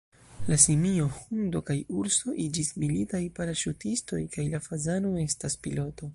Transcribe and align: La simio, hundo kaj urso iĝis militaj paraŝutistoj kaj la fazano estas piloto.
La 0.51 0.57
simio, 0.61 1.03
hundo 1.25 1.61
kaj 1.67 1.75
urso 1.97 2.33
iĝis 2.45 2.73
militaj 2.85 3.23
paraŝutistoj 3.37 4.25
kaj 4.37 4.51
la 4.57 4.63
fazano 4.71 5.15
estas 5.29 5.63
piloto. 5.69 6.09